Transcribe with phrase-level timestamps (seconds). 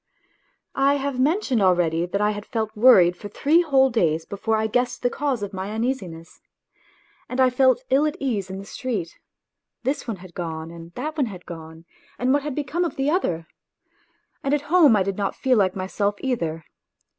[0.73, 4.65] I have mentioned already that I had felt worried for three whole days before I
[4.65, 6.41] guessed the cause of my uneasiness.
[7.29, 9.19] And I felt ill at ease in the street
[9.83, 11.85] this one had gone and that one had gone,
[12.17, 13.45] and what had become of the other?
[14.43, 16.65] and at home I did not feel like myself either.